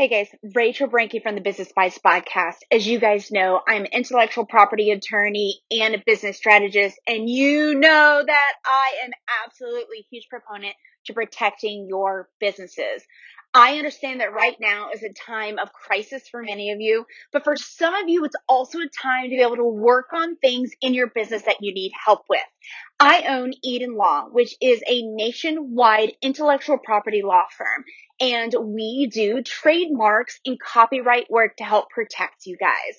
Hey 0.00 0.08
guys, 0.08 0.28
Rachel 0.54 0.88
Brenke 0.88 1.22
from 1.22 1.34
the 1.34 1.42
Business 1.42 1.68
Spice 1.68 1.98
podcast. 1.98 2.54
As 2.72 2.86
you 2.86 2.98
guys 2.98 3.30
know, 3.30 3.60
I'm 3.68 3.82
an 3.82 3.88
intellectual 3.92 4.46
property 4.46 4.92
attorney 4.92 5.60
and 5.70 5.94
a 5.94 6.02
business 6.06 6.38
strategist, 6.38 6.98
and 7.06 7.28
you 7.28 7.74
know 7.74 8.24
that 8.26 8.52
I 8.64 8.92
am 9.04 9.10
absolutely 9.44 10.06
huge 10.10 10.26
proponent 10.30 10.74
to 11.04 11.12
protecting 11.12 11.84
your 11.86 12.30
businesses. 12.40 13.02
I 13.52 13.78
understand 13.78 14.20
that 14.20 14.32
right 14.32 14.56
now 14.60 14.90
is 14.94 15.02
a 15.02 15.12
time 15.12 15.58
of 15.58 15.72
crisis 15.72 16.28
for 16.28 16.42
many 16.42 16.70
of 16.70 16.80
you, 16.80 17.04
but 17.32 17.42
for 17.42 17.56
some 17.56 17.94
of 17.94 18.08
you, 18.08 18.24
it's 18.24 18.36
also 18.48 18.78
a 18.78 18.88
time 18.88 19.24
to 19.24 19.30
be 19.30 19.42
able 19.42 19.56
to 19.56 19.64
work 19.64 20.12
on 20.12 20.36
things 20.36 20.70
in 20.80 20.94
your 20.94 21.08
business 21.08 21.42
that 21.42 21.56
you 21.60 21.74
need 21.74 21.90
help 22.04 22.26
with. 22.28 22.40
I 23.00 23.24
own 23.28 23.52
Eden 23.64 23.96
Law, 23.96 24.26
which 24.30 24.54
is 24.60 24.82
a 24.86 25.02
nationwide 25.02 26.12
intellectual 26.22 26.78
property 26.78 27.22
law 27.24 27.44
firm, 27.56 27.84
and 28.20 28.54
we 28.60 29.08
do 29.12 29.42
trademarks 29.42 30.38
and 30.46 30.60
copyright 30.60 31.28
work 31.28 31.56
to 31.56 31.64
help 31.64 31.90
protect 31.90 32.46
you 32.46 32.56
guys 32.56 32.96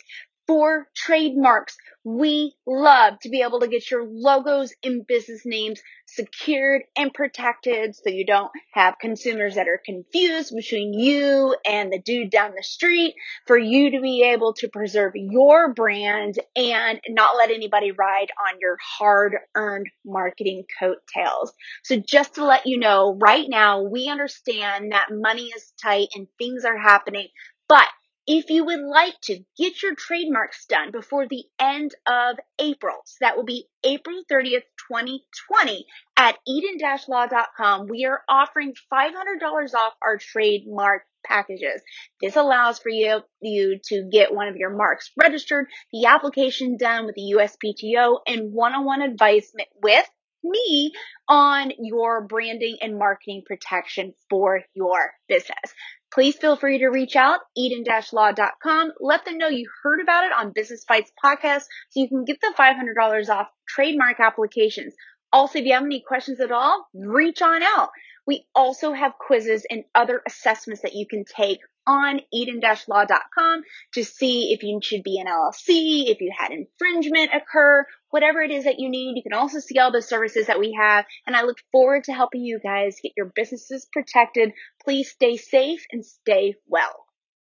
for 0.48 0.88
trademarks. 0.96 1.78
We 2.04 2.56
love 2.66 3.20
to 3.22 3.30
be 3.30 3.42
able 3.42 3.60
to 3.60 3.68
get 3.68 3.90
your 3.92 4.06
logos 4.06 4.74
and 4.84 5.06
business 5.06 5.42
names 5.46 5.80
secured 6.08 6.82
and 6.98 7.14
protected 7.14 7.96
so 7.96 8.10
you 8.10 8.26
don't 8.26 8.52
have 8.74 9.00
consumers 9.00 9.56
that 9.56 9.68
are 9.68 9.82
confused 9.86 10.54
between 10.56 10.94
you 10.94 11.56
and 11.66 11.92
the 11.92 12.00
dude 12.00 12.32
down 12.32 12.52
the 12.56 12.64
street 12.64 13.14
for 13.46 13.58
you 13.58 13.92
to 13.92 14.02
be 14.02 14.24
able 14.24 14.54
to 14.54 14.68
preserve 14.68 15.14
your 15.16 15.74
brand 15.74 16.40
and 16.56 17.00
not 17.08 17.38
let 17.38 17.52
anybody 17.52 17.92
ride 17.92 18.32
on 18.50 18.60
your 18.60 18.78
hard 18.82 19.36
earned 19.56 19.88
marketing 20.04 20.64
coattails. 20.80 21.54
So 21.84 21.98
just 21.98 22.36
to 22.36 22.46
let 22.46 22.66
you 22.66 22.80
know, 22.80 23.18
right 23.22 23.46
now 23.48 23.84
we 23.84 24.10
understand 24.10 24.92
that 24.92 25.08
money 25.12 25.52
is 25.56 25.72
tight 25.82 26.10
and 26.16 26.28
things 26.38 26.66
are 26.66 26.78
happening, 26.78 27.28
but 27.70 27.88
if 28.28 28.50
you 28.50 28.66
would 28.66 28.82
like 28.82 29.20
to 29.24 29.44
get 29.58 29.82
your 29.82 29.96
trademarks 29.96 30.66
done 30.66 30.92
before 30.92 31.28
the 31.28 31.44
end 31.60 31.92
of 32.08 32.38
April, 32.60 32.98
so 33.06 33.18
that 33.22 33.36
will 33.36 33.46
be 33.46 33.68
April 33.84 34.24
30th, 34.32 34.64
2020 34.92 35.86
at 36.18 36.38
eden-law.com, 36.48 37.88
we 37.88 38.06
are 38.06 38.22
offering 38.30 38.74
$500 38.94 39.74
off 39.74 39.94
our 40.04 40.18
trademark 40.18 41.04
packages. 41.26 41.82
This 42.22 42.36
allows 42.36 42.80
for 42.80 42.90
you, 42.90 43.22
you 43.42 43.80
to 43.86 44.10
get 44.12 44.34
one 44.34 44.48
of 44.48 44.56
your 44.56 44.76
marks 44.76 45.12
registered, 45.20 45.68
the 45.92 46.06
application 46.06 46.78
done 46.78 47.06
with 47.06 47.16
the 47.16 47.34
USPTO, 47.36 48.20
and 48.28 48.54
one-on-one 48.54 49.02
advice 49.02 49.52
with 49.82 50.10
me 50.44 50.94
on 51.28 51.72
your 51.80 52.22
branding 52.22 52.78
and 52.82 52.98
marketing 52.98 53.44
protection 53.46 54.14
for 54.30 54.62
your 54.74 55.12
business. 55.28 55.74
Please 56.14 56.36
feel 56.36 56.58
free 56.58 56.80
to 56.80 56.88
reach 56.88 57.16
out, 57.16 57.40
eden-law.com. 57.56 58.92
Let 59.00 59.24
them 59.24 59.38
know 59.38 59.48
you 59.48 59.70
heard 59.82 60.02
about 60.02 60.26
it 60.26 60.34
on 60.38 60.52
Business 60.52 60.82
Spice 60.82 61.10
podcast 61.24 61.64
so 61.90 62.02
you 62.02 62.10
can 62.10 62.26
get 62.26 62.42
the 62.42 62.54
$500 62.58 63.30
off 63.30 63.48
trademark 63.68 64.20
applications. 64.20 64.94
Also, 65.32 65.60
if 65.60 65.66
you 65.66 65.74
have 65.74 65.84
any 65.84 66.04
questions 66.06 66.42
at 66.42 66.52
all, 66.52 66.86
reach 66.94 67.42
on 67.42 67.64
out. 67.64 67.90
We 68.28 68.46
also 68.54 68.94
have 68.94 69.18
quizzes 69.18 69.66
and 69.70 69.84
other 69.96 70.22
assessments 70.26 70.84
that 70.84 70.94
you 70.94 71.08
can 71.08 71.26
take 71.26 71.60
on 71.88 72.22
eden-law.com 72.32 73.62
to 73.94 74.06
see 74.06 74.54
if 74.54 74.64
you 74.64 74.80
should 74.84 75.04
be 75.04 75.20
an 75.20 75.28
LLC, 75.28 76.10
if 76.10 76.22
you 76.22 76.32
had 76.38 76.52
infringement 76.52 77.32
occur, 77.34 77.86
whatever 78.12 78.42
it 78.42 78.52
is 78.52 78.66
that 78.66 78.80
you 78.80 78.90
need. 78.90 79.16
You 79.16 79.24
can 79.24 79.34
also 79.34 79.60
see 79.60 79.80
all 79.80 79.92
the 79.92 80.02
services 80.02 80.48
that 80.48 80.60
we 80.60 80.78
have. 80.80 81.06
And 81.26 81.36
I 81.36 81.44
look 81.44 81.58
forward 81.72 82.04
to 82.06 82.14
helping 82.14 82.42
you 82.42 82.60
guys 82.60 82.98
get 83.02 83.14
your 83.18 83.32
businesses 83.36 83.88
protected. 83.92 84.54
Please 84.84 85.10
stay 85.10 85.38
safe 85.38 85.86
and 85.92 86.06
stay 86.06 86.56
well. 86.68 87.08